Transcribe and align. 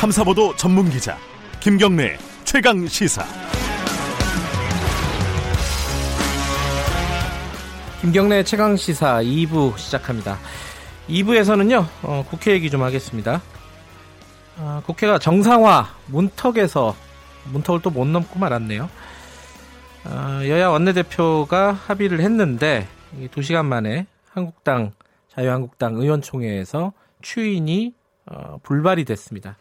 탐사보도 0.00 0.56
전문 0.56 0.88
기자 0.88 1.18
김경래 1.60 2.16
최강 2.44 2.86
시사. 2.86 3.22
김경래 8.00 8.42
최강 8.42 8.76
시사 8.76 9.22
2부 9.22 9.76
시작합니다. 9.76 10.38
2부에서는요 11.06 11.84
어, 12.02 12.24
국회 12.30 12.52
얘기 12.52 12.70
좀 12.70 12.82
하겠습니다. 12.82 13.42
어, 14.56 14.82
국회가 14.86 15.18
정상화 15.18 15.94
문턱에서 16.06 16.96
문턱을 17.52 17.82
또 17.82 17.90
못 17.90 18.06
넘고 18.06 18.38
말았네요. 18.38 18.88
어, 20.06 20.40
여야 20.46 20.68
원내대표가 20.68 21.72
합의를 21.72 22.20
했는데 22.20 22.88
2시간 23.34 23.66
만에 23.66 24.06
한국당 24.30 24.92
자유한국당 25.28 25.96
의원총회에서 25.96 26.94
추인이 27.20 27.92
어, 28.30 28.56
불발이 28.62 29.04
됐습니다. 29.04 29.58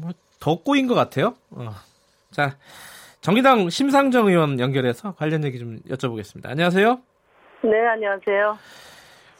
뭐더 0.00 0.62
꼬인 0.62 0.86
것 0.86 0.94
같아요. 0.94 1.34
어. 1.50 1.70
자, 2.30 2.56
정의당 3.20 3.70
심상정 3.70 4.28
의원 4.28 4.58
연결해서 4.58 5.14
관련 5.14 5.44
얘기 5.44 5.58
좀 5.58 5.80
여쭤보겠습니다. 5.88 6.48
안녕하세요. 6.48 7.00
네, 7.62 7.86
안녕하세요. 7.86 8.58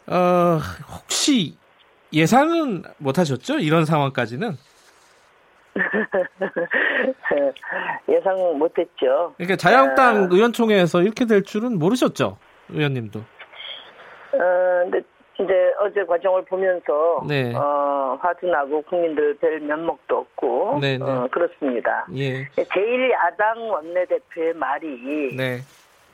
어, 0.06 0.58
혹시 0.94 1.56
예상은 2.12 2.82
못 2.98 3.18
하셨죠? 3.18 3.58
이런 3.58 3.84
상황까지는? 3.84 4.56
예상 8.08 8.58
못 8.58 8.78
했죠. 8.78 9.34
그러니까 9.36 9.56
자유한국당 9.56 10.24
아... 10.24 10.28
의원총회에서 10.30 11.02
이렇게 11.02 11.24
될 11.24 11.42
줄은 11.42 11.78
모르셨죠? 11.78 12.36
의원님도. 12.68 13.18
어, 13.18 13.24
근데 14.82 15.00
이제 15.42 15.72
어제 15.80 16.04
과정을 16.04 16.44
보면서 16.44 17.22
네. 17.26 17.54
어, 17.54 18.18
화도 18.20 18.46
나고 18.46 18.82
국민들 18.82 19.34
별 19.34 19.60
면목도 19.60 20.16
없고 20.16 20.78
네, 20.80 20.98
네. 20.98 21.04
어, 21.04 21.28
그렇습니다. 21.30 22.06
예. 22.14 22.46
제일 22.72 23.10
야당 23.10 23.70
원내대표의 23.70 24.54
말이 24.54 25.36
네. 25.36 25.58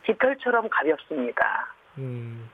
깃털처럼 0.04 0.68
가볍습니다. 0.70 1.74
음. 1.98 2.48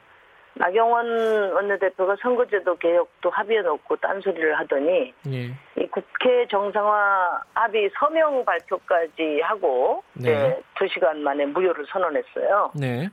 나경원 0.57 1.53
원내대표가 1.53 2.17
선거제도 2.23 2.77
개혁도 2.77 3.29
합의해 3.31 3.63
놓고 3.63 3.97
딴소리를 3.97 4.57
하더니 4.59 5.13
예. 5.27 5.47
이 5.77 5.87
국회 5.91 6.47
정상화 6.48 7.43
합의 7.55 7.91
서명 7.98 8.45
발표까지 8.45 9.41
하고 9.43 10.03
네. 10.15 10.61
두 10.79 10.87
시간 10.89 11.23
만에 11.23 11.45
무효를 11.47 11.85
선언했어요. 11.89 12.70
네. 12.77 13.09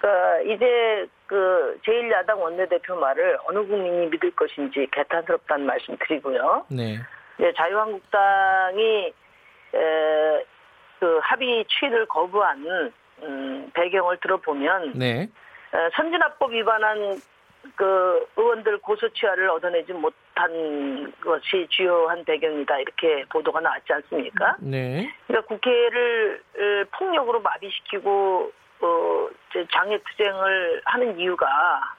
그러니까 0.00 0.40
이제 0.42 1.06
그 1.26 1.78
제1야당 1.86 2.40
원내대표 2.40 2.96
말을 2.96 3.38
어느 3.46 3.58
국민이 3.66 4.06
믿을 4.06 4.30
것인지 4.32 4.88
개탄스럽다는 4.90 5.66
말씀 5.66 5.96
드리고요. 5.98 6.64
네. 6.68 6.98
이제 7.38 7.52
자유한국당이 7.56 9.12
에, 9.74 10.44
그 10.98 11.18
합의 11.22 11.64
취를 11.66 12.06
거부한 12.06 12.92
음, 13.22 13.70
배경을 13.74 14.18
들어보면 14.20 14.94
네. 14.96 15.22
에, 15.22 15.90
선진화법 15.94 16.52
위반한 16.52 17.20
그 17.76 18.26
의원들 18.36 18.78
고소치하를 18.78 19.50
얻어내지 19.50 19.92
못한 19.92 21.12
것이 21.20 21.66
주요한 21.68 22.24
배경이다 22.24 22.78
이렇게 22.78 23.24
보도가 23.30 23.60
나왔지 23.60 23.92
않습니까? 23.92 24.56
네. 24.60 25.12
그러니까 25.26 25.46
국회를 25.46 26.42
폭력으로 26.90 27.40
마비시키고 27.40 28.50
어, 28.80 29.28
장애 29.72 29.98
투쟁을 29.98 30.82
하는 30.84 31.18
이유가, 31.18 31.46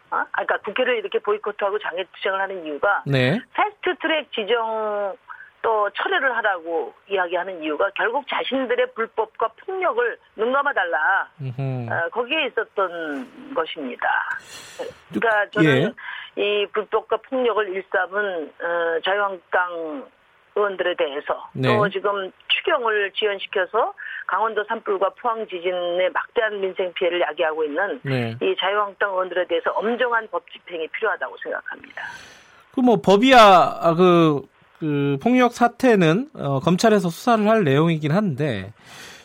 어? 0.09 0.23
그러니까 0.31 0.57
국회를 0.57 0.97
이렇게 0.97 1.19
보이콧하고 1.19 1.79
장애 1.79 2.03
투쟁을 2.15 2.41
하는 2.41 2.65
이유가, 2.65 3.03
네. 3.05 3.39
패스트 3.53 3.95
트랙 4.01 4.31
지정 4.31 5.15
또 5.61 5.89
철회를 5.91 6.35
하라고 6.37 6.93
이야기하는 7.07 7.61
이유가 7.61 7.89
결국 7.93 8.25
자신들의 8.27 8.93
불법과 8.95 9.49
폭력을 9.63 10.17
눈감아달라. 10.35 11.29
어, 11.89 12.09
거기에 12.09 12.47
있었던 12.47 13.53
것입니다. 13.53 14.07
그러니까 15.09 15.49
저는 15.51 15.93
예. 16.37 16.41
이 16.41 16.65
불법과 16.73 17.17
폭력을 17.17 17.69
일삼은 17.75 18.53
어, 18.59 18.99
자유한국당 19.05 20.09
의원들에 20.55 20.95
대해서 20.95 21.49
네. 21.53 21.67
또 21.67 21.87
지금 21.89 22.31
추경을 22.47 23.11
지연시켜서 23.11 23.93
강원도 24.27 24.63
산불과 24.67 25.09
포항 25.21 25.45
지진의 25.47 26.09
막대한 26.13 26.59
민생 26.61 26.91
피해를 26.93 27.21
야기하고 27.21 27.63
있는 27.65 27.99
네. 28.03 28.35
이 28.41 28.55
자유한국당 28.59 29.09
의원들에 29.11 29.47
대해서 29.47 29.71
엄정한 29.71 30.27
법 30.31 30.43
집행이 30.51 30.87
필요하다고 30.87 31.35
생각합니다. 31.43 32.03
그 32.73 32.81
뭐 32.81 33.01
법이야 33.01 33.37
아, 33.81 33.93
그, 33.95 34.41
그 34.79 35.17
폭력 35.21 35.53
사태는 35.53 36.29
어, 36.35 36.59
검찰에서 36.61 37.09
수사를 37.09 37.45
할 37.47 37.63
내용이긴 37.65 38.11
한데 38.13 38.71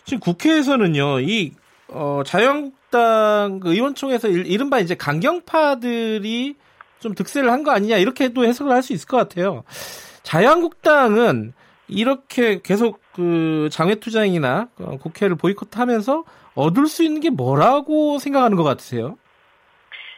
지금 0.05 0.19
국회에서는요 0.21 1.21
이 1.21 1.53
어, 1.89 2.23
자유한국당 2.27 3.61
그 3.61 3.73
의원총회에서 3.73 4.29
이른바 4.29 4.81
이제 4.81 4.95
강경파들이 4.97 6.57
좀 6.99 7.15
득세를 7.15 7.51
한 7.53 7.63
거 7.63 7.71
아니냐 7.71 7.97
이렇게도 7.99 8.45
해석을 8.45 8.73
할 8.73 8.83
수 8.83 8.93
있을 8.93 9.07
것 9.07 9.17
같아요. 9.19 9.63
자유한국당은 10.25 11.53
이렇게 11.89 12.61
계속 12.63 13.01
그 13.15 13.69
장외 13.71 13.97
투쟁이나 13.97 14.69
어, 14.81 14.97
국회를 14.99 15.37
보이콧하면서 15.37 16.25
얻을 16.55 16.87
수 16.87 17.05
있는 17.05 17.21
게 17.21 17.31
뭐라고 17.31 18.19
생각하는 18.19 18.57
것 18.57 18.65
같으세요? 18.65 19.17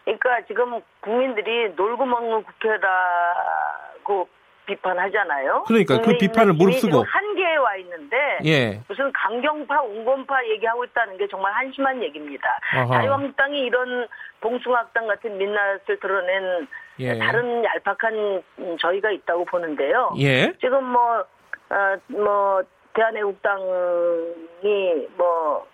그러니까 0.04 0.46
지금 0.46 0.80
국민들이 1.00 1.70
놀고 1.76 2.06
먹는 2.06 2.42
국회라고 2.44 4.28
비판하자잖아요 4.68 5.64
그러니까 5.66 6.00
그 6.02 6.16
비판을 6.18 6.52
무릅쓰고 6.52 7.02
한계에 7.02 7.56
와 7.56 7.76
있는데 7.76 8.16
예. 8.44 8.80
무슨 8.86 9.10
강경파, 9.12 9.82
온건파 9.82 10.46
얘기하고 10.48 10.84
있다는 10.84 11.16
게 11.16 11.26
정말 11.28 11.52
한심한 11.54 12.02
얘기입니다. 12.02 12.48
아하. 12.74 13.00
자유한국당이 13.00 13.60
이런 13.60 14.06
봉숭아학당 14.40 15.06
같은 15.06 15.38
민낯을 15.38 15.98
드러낸 16.00 16.68
예. 17.00 17.18
다른 17.18 17.64
얄팍한 17.64 18.42
저희가 18.78 19.10
있다고 19.10 19.44
보는데요. 19.46 20.14
예. 20.18 20.52
지금 20.60 20.84
뭐, 20.84 21.24
어, 21.70 21.96
뭐, 22.08 22.62
대한애국당이 22.94 25.06
뭐, 25.16 25.66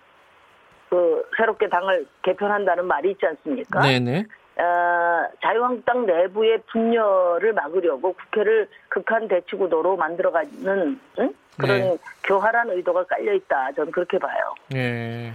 그, 0.89 1.25
새롭게 1.37 1.69
당을 1.69 2.05
개편한다는 2.23 2.85
말이 2.85 3.11
있지 3.11 3.25
않습니까? 3.25 3.81
네네. 3.81 4.25
어, 4.57 5.27
자유한국당 5.41 6.05
내부의 6.05 6.61
분열을 6.71 7.53
막으려고 7.53 8.13
국회를 8.13 8.69
극한 8.87 9.27
대치 9.27 9.55
구도로 9.55 9.97
만들어가는 9.97 10.99
응? 11.19 11.33
그런 11.59 11.79
네. 11.79 11.97
교활한 12.23 12.69
의도가 12.69 13.05
깔려 13.05 13.33
있다. 13.33 13.73
저는 13.73 13.91
그렇게 13.91 14.17
봐요. 14.17 14.55
네. 14.69 15.33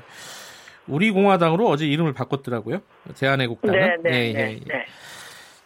우리 0.89 1.11
공화당으로 1.11 1.67
어제 1.67 1.87
이름을 1.87 2.15
바꿨더라고요. 2.15 2.81
대한애국당은. 3.19 3.79
네, 3.79 3.97
네, 4.03 4.29
예, 4.29 4.33
네, 4.33 4.41
예, 4.41 4.53
예. 4.53 4.61
네. 4.67 4.87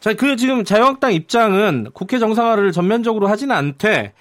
자, 0.00 0.14
그 0.14 0.36
지금 0.36 0.64
자유한국당 0.64 1.12
입장은 1.12 1.90
국회 1.94 2.18
정상화를 2.18 2.72
전면적으로 2.72 3.26
하지는 3.26 3.54
않되, 3.54 4.12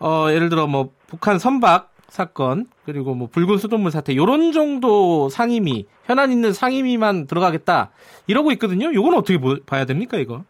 어, 0.00 0.30
예를 0.30 0.48
들어 0.48 0.66
뭐 0.66 0.90
북한 1.06 1.38
선박 1.38 1.90
사건 2.08 2.66
그리고 2.84 3.14
뭐 3.14 3.28
붉은 3.28 3.58
수돗물 3.58 3.92
사태 3.92 4.16
요런 4.16 4.52
정도 4.52 5.28
상임위 5.28 5.86
현안 6.04 6.32
있는 6.32 6.52
상임위만 6.52 7.26
들어가겠다 7.26 7.90
이러고 8.26 8.50
있거든요. 8.52 8.92
요건 8.92 9.14
어떻게 9.14 9.38
보, 9.38 9.56
봐야 9.64 9.84
됩니까 9.84 10.16
이거? 10.16 10.42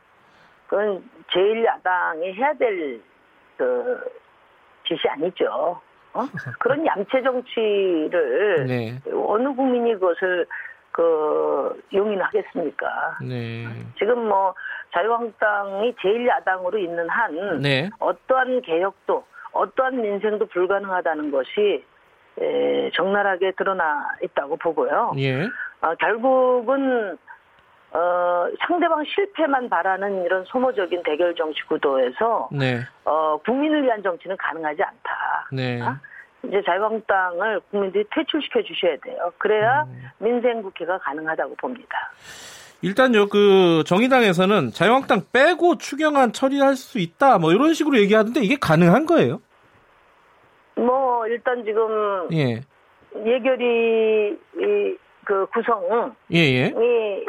그건 0.69 1.03
제일 1.33 1.65
야당이 1.65 2.33
해야 2.33 2.55
될 2.55 3.11
그 3.61 4.01
짓이 4.87 5.01
아니죠. 5.07 5.79
어? 6.15 6.25
그런 6.61 6.87
양체 6.87 7.23
정치를 7.23 8.65
네. 8.67 8.99
어느 9.13 9.55
국민이 9.55 9.93
그것을 9.95 10.47
그 10.91 11.83
용인하겠습니까? 11.93 13.19
네. 13.29 13.67
지금 13.99 14.27
뭐 14.29 14.55
자유한국당이 14.95 15.95
제1야당으로 15.97 16.79
있는 16.79 17.07
한 17.11 17.61
네. 17.61 17.91
어떠한 17.99 18.63
개혁도 18.63 19.25
어떠한 19.53 20.01
민생도 20.01 20.47
불가능하다는 20.47 21.31
것이 21.31 21.85
에, 22.41 22.91
적나라하게 22.95 23.53
드러나 23.53 24.09
있다고 24.23 24.57
보고요. 24.57 25.13
예. 25.19 25.45
어, 25.83 25.95
결국은 25.99 27.19
어, 27.93 28.47
상대방 28.67 29.05
실패만 29.05 29.69
바라는 29.69 30.25
이런 30.25 30.45
소모적인 30.45 31.03
대결 31.03 31.35
정치 31.35 31.61
구도에서 31.65 32.49
네. 32.53 32.81
어, 33.05 33.39
국민을 33.45 33.83
위한 33.83 34.03
정치는 34.03 34.37
가능하지 34.37 34.83
않다. 34.83 35.49
네. 35.53 35.83
어? 35.83 35.97
이제 36.45 36.63
자유한국당을 36.65 37.61
국민들이 37.71 38.05
퇴출시켜 38.15 38.63
주셔야 38.63 38.97
돼요. 39.03 39.33
그래야 39.39 39.83
음. 39.83 40.03
민생 40.19 40.63
국회가 40.63 40.99
가능하다고 40.99 41.57
봅니다. 41.57 42.13
일단요, 42.83 43.29
그 43.29 43.85
정의당에서는 43.87 44.71
자유한국당 44.71 45.23
빼고 45.33 45.77
추경안 45.79 46.33
처리할 46.33 46.77
수 46.77 46.99
있다, 46.99 47.39
뭐 47.39 47.53
이런 47.53 47.75
식으로 47.75 47.99
얘기하던데 47.99 48.41
이게 48.41 48.57
가능한 48.61 49.07
거예요? 49.07 49.41
뭐 50.77 51.27
일단 51.27 51.63
지금 51.65 52.29
예. 52.33 52.63
예결이 53.15 54.39
그 55.25 55.47
구성이 55.53 55.87
예, 56.33 56.39
예. 56.39 56.75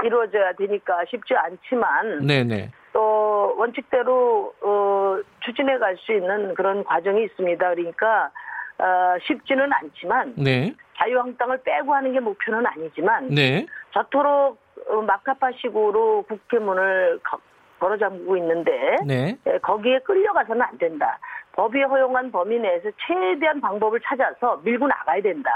이루어져야 0.04 0.54
되니까 0.54 1.04
쉽지 1.10 1.36
않지만, 1.36 2.26
네네. 2.26 2.72
또 2.94 3.54
원칙대로 3.58 4.54
어, 4.64 5.18
추진해 5.46 5.78
갈 5.78 5.98
수 5.98 6.14
있는 6.14 6.54
그런 6.56 6.84
과정이 6.84 7.24
있습니다. 7.26 7.70
그러니까 7.76 8.32
어, 8.80 9.18
쉽지는 9.28 9.72
않지만 9.72 10.34
네. 10.38 10.74
자유한국당을 10.98 11.62
빼고 11.64 11.94
하는 11.94 12.14
게 12.14 12.20
목표는 12.20 12.66
아니지만 12.66 13.30
네. 13.30 13.66
저토록 13.94 14.58
어, 14.58 14.58
막가파식으로 15.02 16.24
국회문을 16.24 17.20
걸어 17.80 17.98
잠그고 17.98 18.38
있는데 18.38 18.72
네. 19.06 19.36
예, 19.48 19.58
거기에 19.58 20.00
끌려가서는 20.00 20.62
안 20.62 20.78
된다. 20.78 21.18
법이 21.54 21.82
허용한 21.82 22.32
범위 22.32 22.60
내에서 22.60 22.90
최대한 23.06 23.60
방법을 23.60 24.00
찾아서 24.06 24.62
밀고 24.64 24.88
나가야 24.88 25.22
된다. 25.22 25.50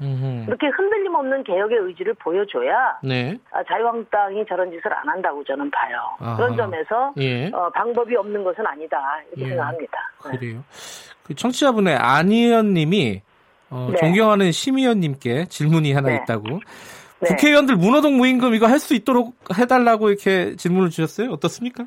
음흠. 0.00 0.46
그렇게 0.46 0.68
흔들림 0.68 1.14
없는 1.14 1.44
개혁의 1.44 1.78
의지를 1.78 2.14
보여줘야 2.14 2.98
네. 3.02 3.36
아, 3.50 3.62
자유한국당이 3.64 4.46
저런 4.48 4.70
짓을 4.70 4.94
안 4.94 5.08
한다고 5.08 5.44
저는 5.44 5.70
봐요. 5.70 5.98
아하. 6.20 6.36
그런 6.36 6.56
점에서 6.56 7.12
예. 7.18 7.48
어, 7.52 7.68
방법이 7.70 8.16
없는 8.16 8.44
것은 8.44 8.66
아니다 8.66 8.98
이렇게 9.32 9.44
예. 9.44 9.48
생각합니다. 9.50 9.98
네. 10.24 10.38
그래요. 10.38 10.64
그 11.24 11.34
청취자분의 11.34 11.96
안 11.96 12.30
의원님이 12.30 13.22
어, 13.70 13.88
네. 13.90 13.96
존경하는 13.96 14.52
심 14.52 14.78
의원님께 14.78 15.46
질문이 15.46 15.92
하나 15.92 16.08
네. 16.08 16.20
있다고. 16.22 16.60
네. 17.22 17.28
국회의원들 17.28 17.76
문호동 17.76 18.16
무임금 18.18 18.54
이거 18.54 18.66
할 18.66 18.78
수 18.78 18.94
있도록 18.94 19.34
해달라고 19.56 20.08
이렇게 20.08 20.56
질문을 20.56 20.90
주셨어요. 20.90 21.30
어떻습니까? 21.30 21.84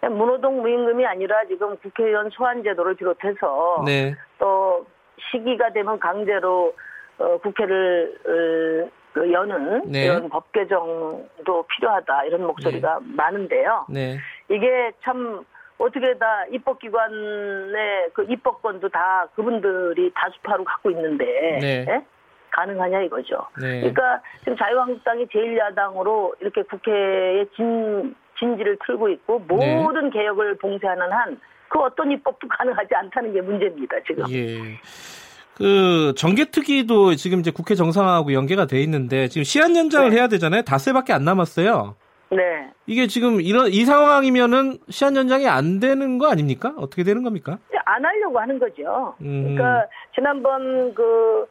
문호동 0.00 0.62
무임금이 0.62 1.04
아니라 1.04 1.44
지금 1.48 1.76
국회의원 1.78 2.30
소환 2.30 2.62
제도를 2.62 2.94
비롯해서 2.94 3.82
네. 3.84 4.14
또 4.38 4.86
시기가 5.30 5.72
되면 5.72 5.98
강제로 5.98 6.72
어, 7.18 7.36
국회를 7.38 8.14
어, 8.24 8.90
그 9.12 9.30
여는 9.32 9.90
네. 9.90 10.04
이런 10.04 10.28
법 10.28 10.52
개정도 10.52 11.64
필요하다 11.76 12.24
이런 12.24 12.46
목소리가 12.46 13.00
네. 13.00 13.06
많은데요. 13.16 13.86
네. 13.90 14.16
이게 14.48 14.92
참 15.02 15.44
어떻게 15.78 16.16
다 16.18 16.44
입법기관의 16.52 18.10
그 18.14 18.24
입법권도 18.28 18.88
다 18.90 19.26
그분들이 19.34 20.12
다수파로 20.14 20.64
갖고 20.64 20.90
있는데 20.92 21.24
네. 21.60 21.86
예? 21.88 22.04
가능하냐 22.60 23.02
이거죠. 23.02 23.46
네. 23.60 23.80
그러니까 23.80 24.20
지금 24.40 24.56
자유한국당이 24.56 25.26
제1야당으로 25.26 26.34
이렇게 26.40 26.62
국회에 26.62 27.46
진, 27.56 28.14
진지를 28.38 28.78
틀고 28.86 29.08
있고 29.10 29.42
네. 29.48 29.82
모든 29.82 30.10
네. 30.10 30.18
개혁을 30.18 30.58
봉쇄하는 30.58 31.10
한 31.12 31.38
그 31.70 31.78
어떤 31.78 32.10
입법도 32.10 32.46
가능하지 32.58 32.94
않다는 32.94 33.32
게 33.32 33.40
문제입니다 33.40 33.96
지금. 34.06 34.24
예. 34.30 34.58
그 35.56 36.14
정개특위도 36.16 37.16
지금 37.16 37.40
이제 37.40 37.50
국회 37.50 37.74
정상화하고 37.74 38.32
연계가 38.32 38.66
돼 38.66 38.80
있는데 38.82 39.28
지금 39.28 39.44
시한 39.44 39.76
연장을 39.76 40.10
네. 40.10 40.16
해야 40.16 40.28
되잖아요. 40.28 40.62
닷새밖에 40.62 41.12
안 41.12 41.24
남았어요. 41.24 41.96
네. 42.30 42.70
이게 42.86 43.06
지금 43.06 43.40
이런 43.40 43.68
이 43.68 43.84
상황이면은 43.84 44.78
시한 44.88 45.16
연장이 45.16 45.46
안 45.48 45.80
되는 45.80 46.18
거 46.18 46.30
아닙니까? 46.30 46.74
어떻게 46.76 47.04
되는 47.04 47.22
겁니까? 47.22 47.58
안 47.84 48.04
하려고 48.04 48.38
하는 48.38 48.58
거죠. 48.58 49.14
음. 49.20 49.54
그러니까 49.54 49.86
지난번 50.14 50.94
그 50.94 51.46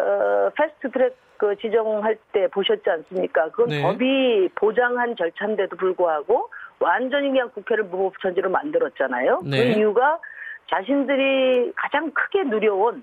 어, 0.00 0.50
패스트트랙 0.56 1.16
그 1.36 1.56
지정할 1.56 2.18
때 2.32 2.48
보셨지 2.48 2.88
않습니까? 2.88 3.48
그건 3.50 3.68
네. 3.68 3.82
법이 3.82 4.50
보장한 4.56 5.16
절차인데도 5.16 5.76
불구하고 5.76 6.50
완전히 6.78 7.28
그냥 7.28 7.50
국회를 7.54 7.84
무법천지로 7.84 8.50
만들었잖아요. 8.50 9.38
그 9.38 9.48
네. 9.48 9.56
그 9.74 9.78
이유가 9.78 10.18
자신들이 10.70 11.72
가장 11.76 12.10
크게 12.12 12.44
누려온 12.44 13.02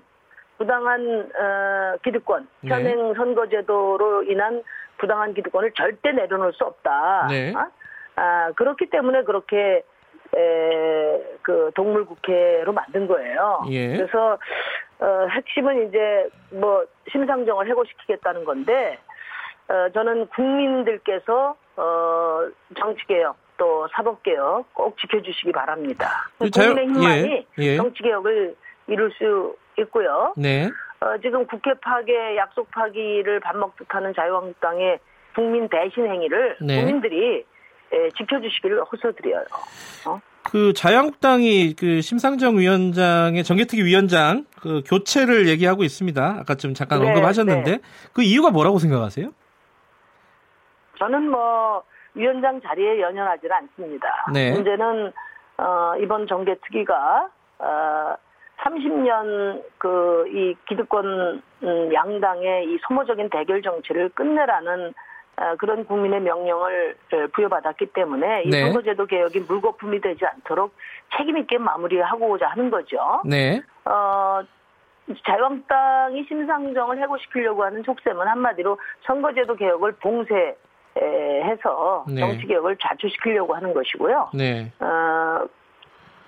부당한 0.56 1.30
어, 1.38 1.96
기득권, 2.02 2.48
네. 2.60 2.70
현행 2.70 3.14
선거제도로 3.14 4.24
인한 4.24 4.62
부당한 4.98 5.34
기득권을 5.34 5.72
절대 5.76 6.12
내려놓을 6.12 6.52
수 6.52 6.64
없다. 6.64 7.26
네. 7.30 7.52
어? 7.54 7.66
아, 8.16 8.52
그렇기 8.56 8.90
때문에 8.90 9.22
그렇게 9.22 9.82
에, 10.36 11.38
그 11.42 11.70
동물 11.74 12.04
국회로 12.04 12.72
만든 12.72 13.06
거예요. 13.06 13.62
예. 13.70 13.96
그래서 13.96 14.38
어, 15.00 15.26
핵심은 15.30 15.88
이제 15.88 16.28
뭐 16.50 16.84
심상정을 17.10 17.68
해고시키겠다는 17.68 18.44
건데 18.44 18.98
어, 19.68 19.88
저는 19.92 20.26
국민들께서 20.28 21.56
어, 21.76 22.40
정치개혁 22.78 23.36
또 23.56 23.88
사법개혁 23.92 24.72
꼭 24.74 24.98
지켜주시기 24.98 25.52
바랍니다. 25.52 26.30
그 26.38 26.48
국민의 26.50 26.86
힘만이 26.86 27.46
예. 27.58 27.62
예. 27.62 27.76
정치개혁을 27.76 28.54
이룰 28.86 29.10
수 29.12 29.56
있고요. 29.78 30.34
네. 30.36 30.68
어, 31.00 31.16
지금 31.22 31.46
국회 31.46 31.74
파괴, 31.74 32.36
약속 32.36 32.70
파기를 32.70 33.40
밥 33.40 33.56
먹듯 33.56 33.86
하는 33.88 34.12
자유한국당의 34.14 34.98
국민 35.34 35.68
대신 35.68 36.06
행위를 36.06 36.56
네. 36.60 36.80
국민들이 36.80 37.36
예, 37.36 37.44
지켜주시기를 38.16 38.82
호소드려요. 38.84 39.44
어? 40.06 40.20
그 40.50 40.72
자유한국당이 40.72 41.74
그 41.74 42.00
심상정 42.00 42.58
위원장의 42.58 43.44
정개특위 43.44 43.84
위원장 43.84 44.46
그 44.60 44.82
교체를 44.86 45.48
얘기하고 45.48 45.84
있습니다. 45.84 46.36
아까 46.40 46.54
좀 46.54 46.74
잠깐 46.74 47.00
네, 47.00 47.08
언급하셨는데 47.08 47.70
네. 47.70 47.78
그 48.12 48.22
이유가 48.22 48.50
뭐라고 48.50 48.78
생각하세요? 48.78 49.30
저는 50.98 51.30
뭐 51.30 51.82
위원장 52.14 52.60
자리에 52.60 53.00
연연하지는 53.00 53.54
않습니다. 53.54 54.08
네. 54.32 54.52
문제는 54.52 55.12
어, 55.58 55.92
이번 56.00 56.26
정개특위가 56.26 57.28
어, 57.58 58.14
30년 58.64 59.62
그 59.78 60.08
이 60.32 60.54
기득권 60.68 61.42
음, 61.62 61.92
양당의 61.92 62.66
이 62.66 62.78
소모적인 62.86 63.30
대결 63.30 63.62
정치를 63.62 64.10
끝내라는 64.10 64.88
어, 64.88 64.92
그런 65.58 65.84
국민의 65.84 66.20
명령을 66.20 66.96
어, 67.12 67.26
부여받았기 67.32 67.86
때문에 67.86 68.42
이 68.44 68.50
네. 68.50 68.60
선거제도 68.62 69.06
개혁이 69.06 69.40
물거품이 69.40 70.00
되지 70.00 70.26
않도록 70.26 70.74
책임 71.16 71.38
있게 71.38 71.58
마무리하고자 71.58 72.48
하는 72.48 72.70
거죠. 72.70 73.22
네. 73.24 73.60
어, 73.84 74.40
자유한국당이 75.24 76.24
심상정을 76.24 77.00
해고시키려고 77.02 77.64
하는 77.64 77.82
촉셈은 77.82 78.26
한마디로 78.26 78.78
선거제도 79.06 79.54
개혁을 79.54 79.92
봉쇄 79.92 80.56
해서 81.00 82.04
네. 82.08 82.20
정치 82.20 82.46
개혁을 82.46 82.76
좌초시키려고 82.78 83.54
하는 83.54 83.72
것이고요. 83.72 84.30
네. 84.34 84.72
어, 84.80 85.46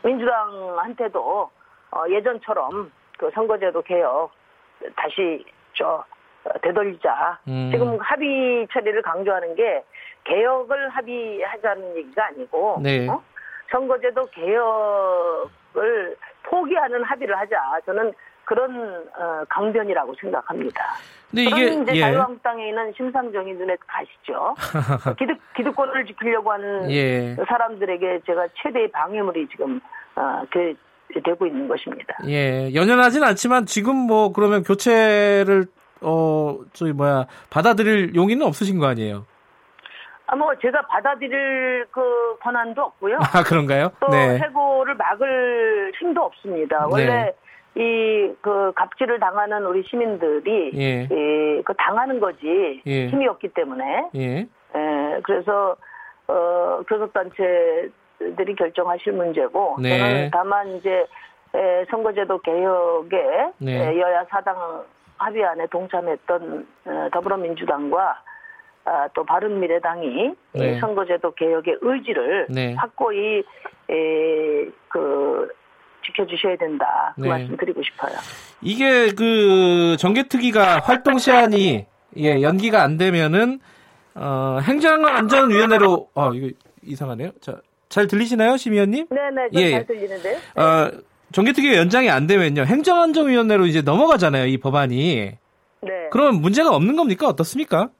민주당한테도 0.04 1.50
어, 1.90 2.04
예전처럼 2.08 2.92
그 3.18 3.30
선거제도 3.34 3.82
개혁 3.82 4.30
다시 4.96 5.44
저 5.74 5.86
어, 5.86 6.04
되돌리자. 6.62 7.38
음. 7.48 7.70
지금 7.72 7.98
합의 8.00 8.66
처리를 8.72 9.02
강조하는 9.02 9.54
게 9.54 9.82
개혁을 10.24 10.88
합의하자는 10.90 11.96
얘기가 11.96 12.26
아니고 12.26 12.80
네. 12.82 13.08
어? 13.08 13.22
선거제도 13.70 14.26
개혁을 14.26 16.16
포기하는 16.42 17.04
합의를 17.04 17.36
하자. 17.38 17.80
저는 17.86 18.12
그런 18.44 19.06
어, 19.16 19.44
강변이라고 19.48 20.14
생각합니다. 20.20 20.82
근데 21.30 21.44
이게 21.44 21.66
이제 21.68 21.92
예. 21.94 22.00
자유한국당에 22.00 22.68
있는 22.68 22.92
심상정이 22.96 23.52
눈에 23.54 23.76
가시죠. 23.86 24.56
기득 25.16 25.38
기득권을 25.56 26.04
지키려고 26.06 26.50
하는 26.50 26.90
예. 26.90 27.36
사람들에게 27.46 28.22
제가 28.26 28.48
최대의 28.60 28.90
방해물이 28.90 29.46
지금 29.48 29.80
어, 30.16 30.42
그, 30.50 30.74
되고 31.24 31.46
있는 31.46 31.68
것입니다. 31.68 32.16
예, 32.26 32.74
연연하진 32.74 33.22
않지만 33.22 33.66
지금 33.66 33.96
뭐 33.96 34.32
그러면 34.32 34.64
교체를 34.64 35.66
어, 36.02 36.58
저기 36.72 36.92
뭐야, 36.92 37.26
받아들일 37.50 38.14
용의는 38.14 38.46
없으신 38.46 38.78
거 38.78 38.86
아니에요? 38.86 39.26
아, 40.26 40.36
뭐, 40.36 40.54
제가 40.62 40.82
받아들일 40.82 41.86
그 41.90 42.36
권한도 42.40 42.82
없고요. 42.82 43.18
아, 43.34 43.42
그런가요? 43.42 43.90
또 43.98 44.08
네. 44.08 44.38
해고를 44.38 44.94
막을 44.94 45.92
힘도 45.98 46.22
없습니다. 46.22 46.78
네. 46.78 46.86
원래 46.88 47.06
네. 47.06 47.34
이, 47.74 48.32
그, 48.40 48.72
갑질을 48.74 49.18
당하는 49.18 49.66
우리 49.66 49.82
시민들이, 49.82 50.70
예. 50.74 51.02
이, 51.02 51.62
그, 51.64 51.74
당하는 51.76 52.20
거지, 52.20 52.80
예. 52.86 53.06
힘이 53.08 53.26
없기 53.26 53.48
때문에. 53.48 54.08
예. 54.14 54.46
예 54.76 55.20
그래서, 55.24 55.76
어, 56.28 56.80
교섭단체들이 56.88 58.54
결정하실 58.56 59.12
문제고, 59.12 59.78
네. 59.80 59.98
저는 59.98 60.30
다만 60.32 60.68
이제, 60.76 61.06
에, 61.54 61.84
선거제도 61.90 62.38
개혁에 62.38 63.52
네. 63.58 63.98
여야 63.98 64.24
사당 64.30 64.84
합의안에 65.20 65.66
동참했던 65.66 66.66
어, 66.86 67.08
더불어민주당과 67.12 68.22
아, 68.86 69.08
또 69.14 69.24
바른미래당이 69.24 70.34
네. 70.54 70.80
선거제도 70.80 71.32
개혁의 71.34 71.78
의지를 71.82 72.46
네. 72.48 72.74
확고히 72.74 73.44
에, 73.90 74.70
그 74.88 75.48
지켜주셔야 76.06 76.56
된다 76.56 77.12
그 77.16 77.20
네. 77.22 77.28
말씀 77.28 77.56
드리고 77.58 77.82
싶어요. 77.82 78.14
이게 78.62 79.12
그 79.12 79.96
정개특위가 79.98 80.80
활동 80.80 81.18
시한이 81.18 81.86
예, 82.16 82.42
연기가 82.42 82.82
안 82.82 82.96
되면은 82.96 83.60
어, 84.14 84.58
행정안전위원회로 84.62 86.10
어 86.14 86.32
이거 86.32 86.48
이상하네요. 86.82 87.30
자, 87.40 87.60
잘 87.90 88.06
들리시나요, 88.06 88.56
심의원님? 88.56 89.06
네네, 89.10 89.48
예. 89.52 89.70
잘 89.72 89.86
들리는데요. 89.86 90.38
네. 90.56 90.62
어, 90.62 90.90
정개특위 91.32 91.76
연장이 91.76 92.10
안 92.10 92.26
되면요. 92.26 92.62
행정안전위원회로 92.62 93.66
이제 93.66 93.82
넘어가잖아요, 93.82 94.46
이 94.46 94.58
법안이. 94.58 95.32
네. 95.82 96.08
그러면 96.10 96.40
문제가 96.40 96.74
없는 96.74 96.96
겁니까? 96.96 97.28
어떻습니까? 97.28 97.90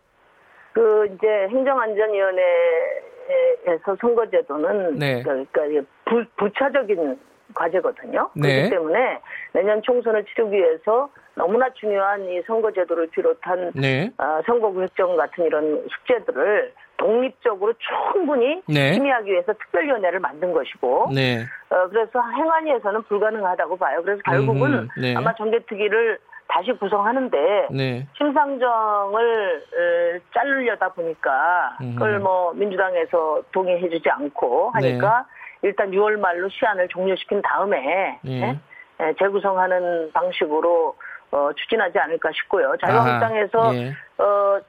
그 0.73 1.07
이제 1.15 1.27
행정안전위원회에서 1.51 3.97
선거제도는 4.01 4.99
네. 4.99 5.23
그러니까 5.23 5.63
부, 6.05 6.25
부차적인 6.37 7.19
과제거든요. 7.55 8.31
네. 8.35 8.55
그렇기 8.55 8.71
때문에 8.71 9.21
내년 9.53 9.83
총선을 9.83 10.25
치르기 10.27 10.57
위해서 10.57 11.09
너무나 11.35 11.69
중요한 11.75 12.29
이 12.29 12.41
선거제도를 12.47 13.09
비롯한 13.09 13.73
네. 13.75 14.11
어, 14.19 14.41
선거구 14.47 14.83
획정 14.83 15.17
같은 15.17 15.45
이런 15.45 15.85
숙제들을 15.89 16.73
독립적으로 17.00 17.73
충분히 18.12 18.62
네. 18.69 18.92
심의하기 18.92 19.30
위해서 19.30 19.54
특별위원회를 19.54 20.21
만든 20.21 20.52
것이고, 20.52 21.11
네. 21.14 21.47
어, 21.71 21.88
그래서 21.88 22.21
행안위에서는 22.37 23.02
불가능하다고 23.04 23.76
봐요. 23.78 24.02
그래서 24.04 24.21
결국은 24.23 24.75
음, 24.75 24.88
네. 25.00 25.14
아마 25.16 25.35
정개특위를 25.35 26.19
다시 26.47 26.73
구성하는데 26.73 27.69
네. 27.71 28.07
심상정을 28.19 29.57
어, 29.57 30.21
자르려다 30.35 30.92
보니까 30.92 31.76
그걸 31.78 32.19
뭐 32.19 32.52
민주당에서 32.52 33.42
동의해주지 33.52 34.11
않고 34.11 34.71
하니까 34.75 35.26
네. 35.62 35.69
일단 35.69 35.90
6월 35.92 36.19
말로 36.19 36.49
시한을 36.49 36.88
종료시킨 36.88 37.40
다음에 37.42 38.19
네. 38.23 38.40
네? 38.40 39.14
재구성하는 39.19 40.11
방식으로 40.12 40.97
어, 41.30 41.50
추진하지 41.54 41.99
않을까 41.99 42.30
싶고요. 42.35 42.75
자유한국당에서 42.85 43.75
예. 43.76 43.92
어, 44.19 44.61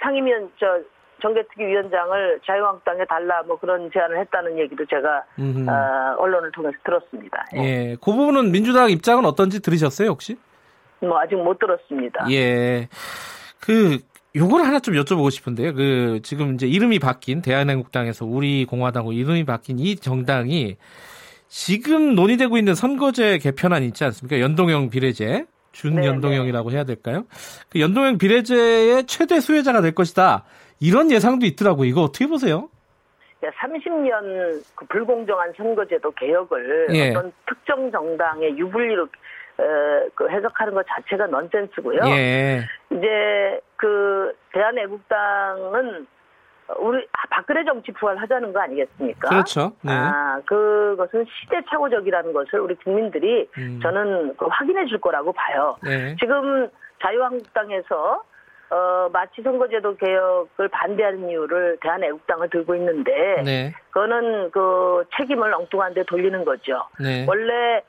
상임위원 0.00 0.52
저 0.58 0.80
정개특위 1.22 1.66
위원장을 1.66 2.40
자유한국당에 2.46 3.04
달라 3.06 3.42
뭐 3.44 3.58
그런 3.58 3.90
제안을 3.92 4.20
했다는 4.20 4.58
얘기도 4.58 4.84
제가 4.86 5.24
어, 5.38 6.16
언론을 6.18 6.52
통해서 6.52 6.76
들었습니다. 6.84 7.44
예. 7.56 7.58
예. 7.58 7.96
그 7.96 8.12
부분은 8.12 8.52
민주당 8.52 8.90
입장은 8.90 9.24
어떤지 9.24 9.60
들으셨어요 9.60 10.08
혹시? 10.08 10.36
뭐 11.00 11.18
아직 11.18 11.36
못 11.36 11.58
들었습니다. 11.58 12.26
예. 12.30 12.88
그 13.60 13.98
요거를 14.36 14.66
하나 14.66 14.80
좀 14.80 14.94
여쭤보고 14.94 15.30
싶은데요. 15.30 15.74
그 15.74 16.20
지금 16.22 16.54
이제 16.54 16.66
이름이 16.66 16.98
바뀐 16.98 17.40
대한민국당에서 17.40 18.26
우리 18.26 18.66
공화당으로 18.66 19.12
이름이 19.12 19.44
바뀐 19.44 19.78
이 19.78 19.96
정당이 19.96 20.76
지금 21.48 22.14
논의되고 22.14 22.58
있는 22.58 22.74
선거제 22.74 23.38
개편안 23.38 23.82
있지 23.84 24.04
않습니까? 24.04 24.40
연동형 24.40 24.90
비례제. 24.90 25.46
준연동형이라고 25.76 26.70
해야 26.70 26.84
될까요? 26.84 27.24
그 27.70 27.80
연동형 27.80 28.18
비례제의 28.18 29.04
최대 29.04 29.40
수혜자가 29.40 29.82
될 29.82 29.94
것이다. 29.94 30.44
이런 30.80 31.10
예상도 31.10 31.46
있더라고. 31.46 31.84
요 31.84 31.84
이거 31.84 32.02
어떻게 32.02 32.26
보세요? 32.26 32.68
30년 33.42 34.62
그 34.74 34.86
불공정한 34.86 35.52
선거제도 35.56 36.10
개혁을 36.12 36.88
예. 36.90 37.10
어떤 37.10 37.32
특정 37.46 37.90
정당의 37.92 38.58
유불리로 38.58 39.04
어, 39.04 39.62
그 40.14 40.28
해석하는 40.28 40.74
것 40.74 40.84
자체가 40.88 41.26
넌센스고요. 41.28 42.00
예. 42.06 42.64
이제 42.90 43.60
그 43.76 44.32
대한애국당은 44.52 46.06
우리 46.78 47.06
박근혜 47.30 47.64
정치 47.64 47.92
부활하자는 47.92 48.52
거 48.52 48.60
아니겠습니까? 48.60 49.28
그렇죠. 49.28 49.72
네. 49.82 49.92
아 49.92 50.40
그것은 50.46 51.24
시대착오적이라는 51.24 52.32
것을 52.32 52.60
우리 52.60 52.74
국민들이 52.76 53.48
음. 53.58 53.80
저는 53.82 54.36
그 54.36 54.46
확인해 54.46 54.86
줄 54.86 55.00
거라고 55.00 55.32
봐요. 55.32 55.76
네. 55.82 56.16
지금 56.18 56.68
자유한국당에서 57.02 58.22
어, 58.68 59.08
마치 59.12 59.42
선거제도 59.42 59.96
개혁을 59.96 60.68
반대하는 60.68 61.30
이유를 61.30 61.78
대한애국당을 61.80 62.50
들고 62.50 62.74
있는데, 62.74 63.42
네. 63.44 63.72
그거는 63.90 64.50
그 64.50 65.04
책임을 65.16 65.54
엉뚱한 65.54 65.94
데 65.94 66.02
돌리는 66.02 66.44
거죠. 66.44 66.82
네. 66.98 67.24
원래 67.28 67.82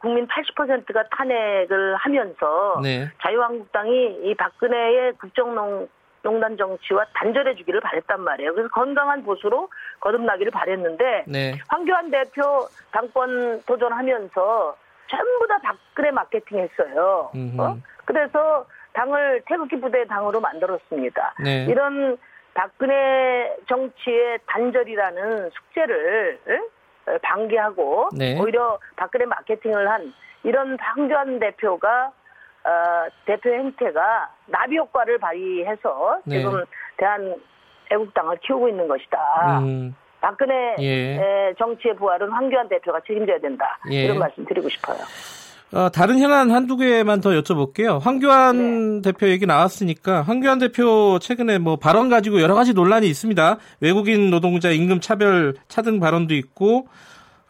국민 0.00 0.26
80%가 0.28 1.04
탄핵을 1.10 1.96
하면서 1.96 2.80
네. 2.82 3.08
자유한국당이 3.22 4.20
이 4.24 4.34
박근혜의 4.34 5.14
국정농 5.14 5.88
농단 6.22 6.56
정치와 6.56 7.04
단절해 7.14 7.54
주기를 7.56 7.80
바랬단 7.80 8.20
말이에요. 8.20 8.54
그래서 8.54 8.68
건강한 8.70 9.24
보수로 9.24 9.68
거듭나기를 10.00 10.52
바랬는데 10.52 11.24
네. 11.26 11.58
황교안 11.68 12.10
대표 12.10 12.66
당권 12.92 13.60
도전하면서 13.66 14.76
전부 15.08 15.46
다 15.48 15.58
박근혜 15.62 16.10
마케팅 16.10 16.58
했어요. 16.58 17.30
어? 17.58 17.76
그래서 18.04 18.66
당을 18.94 19.42
태극기 19.46 19.80
부대 19.80 20.06
당으로 20.06 20.40
만들었습니다. 20.40 21.34
네. 21.42 21.66
이런 21.68 22.16
박근혜 22.54 23.56
정치의 23.68 24.38
단절이라는 24.46 25.50
숙제를 25.50 26.38
방기하고 27.22 28.10
네. 28.16 28.38
오히려 28.40 28.78
박근혜 28.96 29.26
마케팅을 29.26 29.90
한 29.90 30.12
이런 30.44 30.78
황교안 30.78 31.38
대표가 31.40 32.12
어, 32.64 33.08
대표 33.26 33.50
행태가 33.50 34.30
나비 34.46 34.76
효과를 34.78 35.18
발휘해서 35.18 36.20
네. 36.24 36.38
지금 36.38 36.64
대한 36.96 37.34
애국당을 37.90 38.38
키우고 38.38 38.68
있는 38.68 38.88
것이다. 38.88 39.60
음. 39.60 39.94
박근혜 40.20 40.76
예. 40.78 41.52
정치의 41.58 41.96
부활은 41.96 42.30
황교안 42.30 42.68
대표가 42.68 43.00
책임져야 43.06 43.40
된다. 43.40 43.78
예. 43.90 44.04
이런 44.04 44.18
말씀 44.18 44.46
드리고 44.46 44.68
싶어요. 44.68 44.98
어, 45.74 45.88
다른 45.88 46.18
현안 46.18 46.50
한두 46.50 46.76
개만 46.76 47.20
더 47.20 47.30
여쭤볼게요. 47.30 47.98
황교안 47.98 49.00
네. 49.00 49.10
대표 49.10 49.28
얘기 49.28 49.46
나왔으니까 49.46 50.22
황교안 50.22 50.58
대표 50.58 51.18
최근에 51.18 51.58
뭐 51.58 51.76
발언 51.76 52.08
가지고 52.08 52.40
여러 52.42 52.54
가지 52.54 52.74
논란이 52.74 53.08
있습니다. 53.08 53.56
외국인 53.80 54.30
노동자 54.30 54.70
임금 54.70 55.00
차별 55.00 55.54
차등 55.68 55.98
발언도 55.98 56.34
있고 56.34 56.88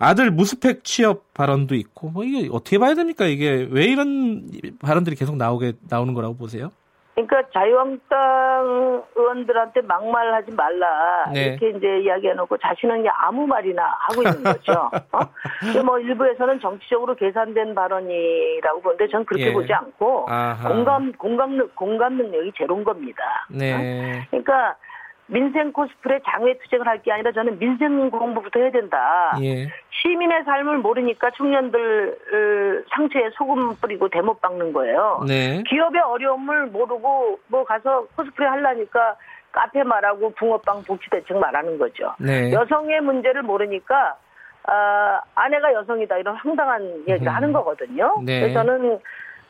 아들 0.03 0.33
무스펙 0.33 0.83
취업 0.83 1.33
발언도 1.33 1.77
있고 1.77 2.11
뭐 2.11 2.25
이게 2.25 2.49
어떻게 2.51 2.79
봐야 2.79 2.95
됩니까? 2.95 3.25
이게 3.25 3.69
왜 3.71 3.85
이런 3.85 4.51
발언들이 4.81 5.15
계속 5.15 5.37
나오게 5.37 5.75
나오는 5.89 6.13
거라고 6.13 6.37
보세요? 6.37 6.73
그러니까 7.15 7.43
자유한국당 7.53 9.05
의원들한테 9.15 9.83
막말하지 9.83 10.53
말라 10.53 11.31
네. 11.33 11.45
이렇게 11.45 11.71
이제 11.77 12.01
이야기해놓고 12.01 12.57
자신은 12.57 13.05
아무 13.19 13.47
말이나 13.47 13.83
하고 14.09 14.23
있는 14.23 14.43
거죠. 14.43 14.73
어? 15.13 15.83
뭐 15.85 16.01
일부에서는 16.01 16.59
정치적으로 16.61 17.15
계산된 17.15 17.75
발언이라고 17.75 18.81
보는데 18.81 19.09
전 19.09 19.25
그렇게 19.25 19.49
예. 19.49 19.53
보지 19.53 19.73
않고 19.73 20.27
아하. 20.29 20.69
공감 20.69 21.13
공감 21.13 21.69
공감 21.75 22.17
능력이 22.17 22.53
제로인 22.57 22.83
겁니다. 22.83 23.23
네. 23.51 23.75
어? 23.75 24.25
그러니까 24.31 24.77
민생 25.27 25.73
코스프레 25.73 26.21
장외 26.27 26.59
투쟁을 26.59 26.87
할 26.87 26.99
게 27.03 27.11
아니라 27.13 27.33
저는 27.33 27.59
민생 27.59 28.11
공부부터 28.11 28.61
해야 28.61 28.71
된다. 28.71 29.33
예. 29.43 29.67
시민의 30.03 30.45
삶을 30.45 30.79
모르니까 30.79 31.31
청년들 31.37 32.85
상처에 32.95 33.31
소금 33.35 33.77
뿌리고 33.77 34.09
대못 34.09 34.41
박는 34.41 34.73
거예요. 34.73 35.25
네. 35.27 35.63
기업의 35.69 36.01
어려움을 36.01 36.67
모르고 36.67 37.39
뭐 37.49 37.65
가서 37.65 38.07
코스프레 38.17 38.47
하려니까 38.47 39.17
카페 39.53 39.83
말하고 39.83 40.31
붕어빵 40.35 40.83
복지 40.85 41.09
대책 41.11 41.37
말하는 41.39 41.79
거죠. 41.79 42.15
네. 42.19 42.53
여성의 42.53 43.01
문제를 43.03 43.43
모르니까 43.43 44.17
아, 44.65 45.21
아내가 45.35 45.73
여성이다 45.75 46.19
이런 46.19 46.37
황당한 46.37 46.83
얘기를 47.09 47.23
음. 47.23 47.29
하는 47.29 47.53
거거든요. 47.53 48.17
네. 48.25 48.41
그래서 48.41 48.63
저는 48.63 48.99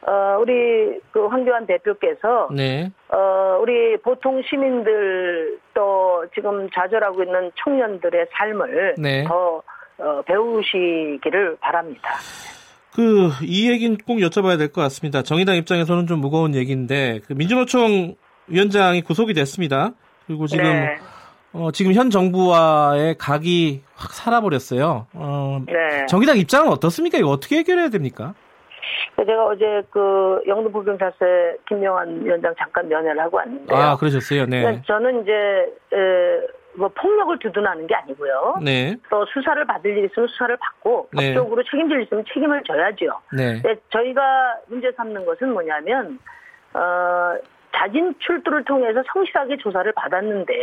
어, 0.06 0.38
우리 0.40 0.98
그 1.12 1.26
황교안 1.26 1.66
대표께서 1.66 2.48
네. 2.52 2.90
어, 3.08 3.58
우리 3.60 3.96
보통 3.98 4.42
시민들 4.48 5.58
또 5.74 6.24
지금 6.34 6.68
좌절하고 6.70 7.22
있는 7.22 7.50
청년들의 7.62 8.26
삶을 8.32 8.94
네. 8.98 9.24
더 9.24 9.62
어, 9.98 10.22
배우시기를 10.26 11.56
바랍니다. 11.60 12.08
그 12.94 13.30
이 13.42 13.70
얘기는 13.70 13.96
꼭 14.06 14.16
여쭤봐야 14.18 14.58
될 14.58 14.68
것 14.72 14.80
같습니다. 14.82 15.22
정의당 15.22 15.56
입장에서는 15.56 16.06
좀 16.06 16.20
무거운 16.20 16.54
얘기인데 16.54 17.20
그 17.26 17.32
민주노총 17.32 18.16
위원장이 18.48 19.02
구속이 19.02 19.32
됐습니다. 19.34 19.92
그리고 20.26 20.46
지금 20.46 20.64
네. 20.64 20.98
어, 21.54 21.70
지금 21.70 21.92
현 21.92 22.10
정부와의 22.10 23.16
각이 23.18 23.82
확 23.94 24.12
살아버렸어요. 24.12 25.06
어, 25.12 25.60
네. 25.66 26.06
정의당 26.06 26.38
입장은 26.38 26.70
어떻습니까? 26.70 27.18
이거 27.18 27.28
어떻게 27.28 27.58
해결해야 27.58 27.88
됩니까? 27.90 28.34
제가 29.16 29.46
어제 29.46 29.82
그 29.90 30.40
영등포경찰서에 30.46 31.56
김명환 31.68 32.24
위원장 32.24 32.54
잠깐 32.58 32.88
면회를 32.88 33.20
하고 33.20 33.36
왔는데 33.38 33.74
아, 33.74 33.96
그러셨어요? 33.96 34.46
네. 34.46 34.82
저는 34.86 35.22
이제, 35.22 35.32
에, 35.92 36.40
뭐 36.74 36.88
폭력을 36.88 37.38
두둔하는 37.38 37.86
게 37.86 37.94
아니고요. 37.94 38.56
네. 38.62 38.96
또 39.10 39.26
수사를 39.26 39.62
받을 39.66 39.96
일 39.96 40.04
있으면 40.06 40.26
수사를 40.28 40.56
받고 40.56 41.08
네. 41.12 41.34
법적으로 41.34 41.62
책임질 41.64 41.98
일 41.98 42.02
있으면 42.04 42.24
책임을 42.32 42.62
져야죠. 42.64 43.20
네. 43.36 43.62
저희가 43.90 44.56
문제 44.68 44.90
삼는 44.92 45.26
것은 45.26 45.52
뭐냐면 45.52 46.18
어 46.72 47.36
자진 47.74 48.14
출두를 48.18 48.64
통해서 48.64 49.02
성실하게 49.12 49.56
조사를 49.56 49.90
받았는데 49.92 50.54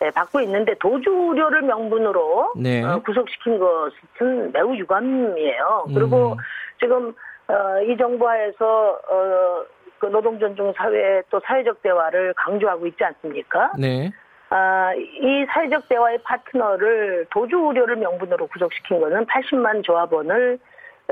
네, 0.00 0.10
받고 0.14 0.40
있는데 0.42 0.74
도주 0.78 1.10
우려를 1.10 1.62
명분으로 1.62 2.52
네. 2.56 2.82
어, 2.82 3.00
구속시킨 3.04 3.58
것은 3.58 4.52
매우 4.52 4.76
유감이에요. 4.76 5.86
그리고 5.94 6.32
음. 6.32 6.36
지금 6.82 7.14
어, 7.48 7.82
이 7.86 7.96
정부하에서 7.96 9.00
어, 9.10 9.64
그 9.98 10.06
노동 10.06 10.38
존중 10.38 10.72
사회 10.76 11.22
또 11.30 11.40
사회적 11.44 11.80
대화를 11.82 12.34
강조하고 12.36 12.86
있지 12.88 13.04
않습니까? 13.04 13.72
네. 13.78 14.10
아, 14.50 14.92
이 14.94 15.46
사회적 15.48 15.88
대화의 15.88 16.18
파트너를 16.24 17.26
도주 17.30 17.56
우려를 17.56 17.96
명분으로 17.96 18.48
구속시킨 18.48 19.00
것은 19.00 19.24
80만 19.26 19.84
조합원을 19.84 20.58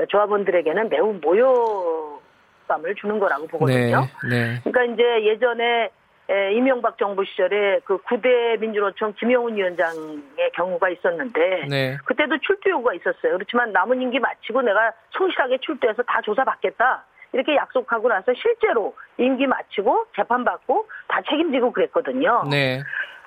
조합원들에게는 0.09 0.89
매우 0.89 1.13
모욕감을 1.21 2.95
주는 2.99 3.19
거라고 3.19 3.47
보거든요. 3.47 4.01
네, 4.29 4.29
네. 4.29 4.59
그러니까 4.63 4.93
이제 4.93 5.23
예전에 5.25 5.89
에, 6.29 6.53
이명박 6.53 6.97
정부 6.97 7.25
시절에 7.25 7.79
그 7.83 7.97
9대 8.03 8.59
민주노총 8.59 9.13
김영훈 9.13 9.55
위원장의 9.55 10.51
경우가 10.53 10.89
있었는데 10.89 11.65
네. 11.69 11.97
그때도 12.05 12.37
출두 12.39 12.69
요구가 12.69 12.93
있었어요. 12.93 13.33
그렇지만 13.33 13.71
남은 13.71 14.01
임기 14.01 14.19
마치고 14.19 14.61
내가 14.61 14.93
성실하게 15.17 15.57
출두해서 15.59 16.03
다 16.03 16.21
조사받겠다. 16.21 17.03
이렇게 17.33 17.55
약속하고 17.55 18.07
나서 18.09 18.33
실제로 18.33 18.95
임기 19.17 19.47
마치고 19.47 20.07
재판받고 20.15 20.87
다 21.07 21.21
책임지고 21.29 21.71
그랬거든요. 21.71 22.43
네. 22.49 22.81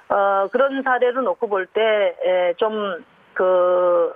어, 0.08 0.46
그런 0.52 0.82
사례를 0.82 1.22
놓고 1.24 1.48
볼 1.48 1.66
때 1.66 2.54
좀 2.58 3.04
그 3.34 4.14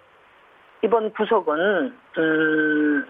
이번 0.82 1.12
구속은 1.12 1.96
음, 2.18 3.06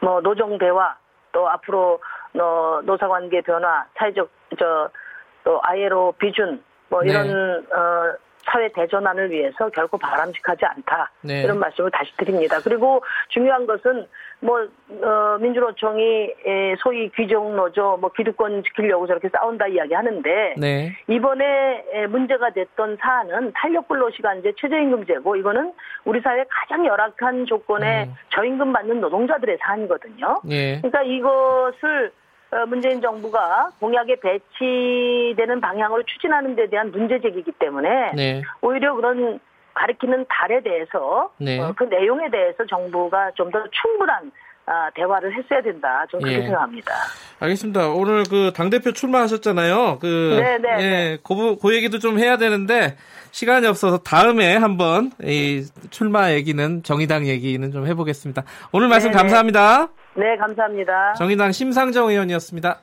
뭐 0.00 0.20
노정 0.22 0.56
대화 0.58 0.96
또 1.32 1.48
앞으로 1.48 2.00
어, 2.34 2.80
노사관계 2.84 3.42
변화, 3.42 3.86
사회적 3.96 4.30
저또 4.58 5.60
아예로 5.62 6.12
비준 6.18 6.62
뭐 6.88 7.02
네. 7.02 7.10
이런 7.10 7.26
네. 7.28 7.74
어 7.74 8.16
사회 8.46 8.68
대전환을 8.72 9.30
위해서 9.30 9.68
결코 9.70 9.98
바람직하지 9.98 10.64
않다 10.64 11.10
네. 11.22 11.42
이런 11.42 11.58
말씀을 11.58 11.90
다시 11.90 12.16
드립니다. 12.16 12.58
그리고 12.62 13.02
중요한 13.28 13.66
것은 13.66 14.06
뭐 14.40 14.60
어, 14.60 15.38
민주노총이 15.40 16.34
소위 16.82 17.10
귀족 17.16 17.54
노조 17.54 17.96
뭐 17.96 18.10
기득권 18.12 18.62
지키려고 18.64 19.06
저렇게 19.06 19.28
싸운다 19.28 19.66
이야기하는데 19.68 20.54
네. 20.58 20.96
이번에 21.08 22.06
문제가 22.08 22.50
됐던 22.50 22.98
사안은 23.00 23.52
탄력근로 23.54 24.10
시간제 24.10 24.52
최저임금제고 24.58 25.36
이거는 25.36 25.72
우리 26.04 26.20
사회 26.20 26.44
가장 26.48 26.86
열악한 26.86 27.46
조건의 27.46 28.04
음. 28.04 28.14
저임금 28.34 28.72
받는 28.72 29.00
노동자들의 29.00 29.58
사안이거든요. 29.60 30.40
네. 30.44 30.80
그러니까 30.82 31.02
이것을 31.02 32.06
어, 32.08 32.25
문재인 32.64 33.00
정부가 33.00 33.70
공약에 33.80 34.16
배치되는 34.20 35.60
방향으로 35.60 36.02
추진하는 36.04 36.56
데 36.56 36.68
대한 36.68 36.90
문제 36.90 37.20
제기이기 37.20 37.52
때문에 37.58 38.12
네. 38.14 38.42
오히려 38.62 38.94
그런 38.94 39.38
가리키는 39.74 40.24
달에 40.28 40.62
대해서 40.62 41.30
네. 41.38 41.60
어, 41.60 41.74
그 41.76 41.84
내용에 41.84 42.30
대해서 42.30 42.64
정부가 42.66 43.32
좀 43.34 43.50
더 43.50 43.62
충분한 43.70 44.32
아, 44.68 44.90
대화를 44.94 45.32
했어야 45.32 45.62
된다. 45.62 46.04
저는 46.10 46.24
그렇게 46.24 46.38
예. 46.38 46.42
생각합니다. 46.46 46.92
알겠습니다. 47.38 47.88
오늘 47.90 48.24
그 48.28 48.52
당대표 48.52 48.90
출마하셨잖아요. 48.90 49.98
그, 50.00 50.40
네네. 50.40 50.58
네, 50.58 50.82
예, 50.82 50.88
네. 50.88 51.18
그, 51.22 51.56
그 51.62 51.72
얘기도 51.74 52.00
좀 52.00 52.18
해야 52.18 52.36
되는데, 52.36 52.96
시간이 53.30 53.64
없어서 53.68 53.98
다음에 53.98 54.56
한번 54.56 55.12
이 55.22 55.64
출마 55.90 56.32
얘기는, 56.32 56.82
정의당 56.82 57.26
얘기는 57.28 57.70
좀 57.70 57.86
해보겠습니다. 57.86 58.42
오늘 58.72 58.88
말씀 58.88 59.12
네네. 59.12 59.22
감사합니다. 59.22 59.88
네, 60.16 60.36
감사합니다. 60.38 61.14
정의당 61.14 61.52
심상정 61.52 62.08
의원이었습니다. 62.08 62.80